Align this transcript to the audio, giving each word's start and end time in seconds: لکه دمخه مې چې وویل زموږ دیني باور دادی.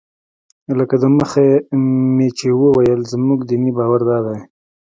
لکه 0.77 0.95
دمخه 1.03 1.47
مې 2.15 2.27
چې 2.37 2.47
وویل 2.61 3.01
زموږ 3.11 3.39
دیني 3.49 3.71
باور 3.77 4.01
دادی. 4.09 4.39